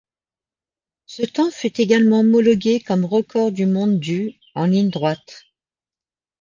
[1.05, 5.43] Ce temps fut également homologué comme record du monde du en ligne droite.